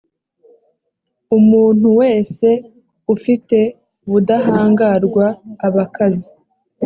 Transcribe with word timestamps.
umuntu 1.37 1.87
wese 1.99 2.49
ufite 3.15 3.57
ubudahangarwa 4.05 5.25
abakaze 5.67 6.29